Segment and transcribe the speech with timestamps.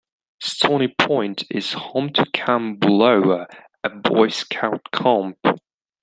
[0.41, 3.45] Stony Point is home to Camp Bullowa,
[3.83, 5.37] a Boy Scout camp.